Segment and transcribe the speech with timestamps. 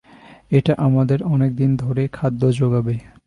[0.51, 2.95] এটা আমাদের অনেকদিন ধরে খাদ্য যোগাবে।